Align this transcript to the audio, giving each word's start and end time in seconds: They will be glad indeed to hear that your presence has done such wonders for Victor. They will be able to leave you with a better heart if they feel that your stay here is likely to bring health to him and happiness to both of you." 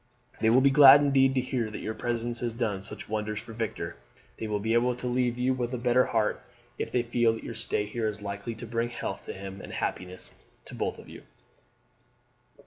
They 0.39 0.49
will 0.49 0.61
be 0.61 0.71
glad 0.71 1.01
indeed 1.01 1.35
to 1.35 1.41
hear 1.41 1.69
that 1.69 1.77
your 1.83 1.93
presence 1.93 2.39
has 2.39 2.55
done 2.55 2.81
such 2.81 3.07
wonders 3.07 3.39
for 3.39 3.53
Victor. 3.53 3.97
They 4.37 4.47
will 4.47 4.59
be 4.59 4.73
able 4.73 4.95
to 4.95 5.05
leave 5.05 5.37
you 5.37 5.53
with 5.53 5.75
a 5.75 5.77
better 5.77 6.05
heart 6.05 6.41
if 6.79 6.91
they 6.91 7.03
feel 7.03 7.33
that 7.33 7.43
your 7.43 7.53
stay 7.53 7.85
here 7.85 8.07
is 8.07 8.19
likely 8.19 8.55
to 8.55 8.65
bring 8.65 8.89
health 8.89 9.23
to 9.25 9.33
him 9.33 9.61
and 9.61 9.71
happiness 9.71 10.31
to 10.65 10.73
both 10.73 10.97
of 10.97 11.07
you." 11.07 11.21